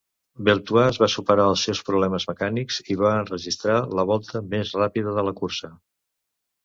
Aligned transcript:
Beltoise 0.45 1.01
va 1.01 1.09
superar 1.15 1.45
els 1.49 1.65
seus 1.67 1.81
problemes 1.89 2.25
mecànics 2.31 2.79
i 2.95 2.99
va 3.03 3.13
enregistrar 3.25 3.77
la 4.01 4.07
volta 4.13 4.43
més 4.55 4.73
ràpida 4.83 5.15
de 5.21 5.27
la 5.29 5.35
cursa. 5.43 5.71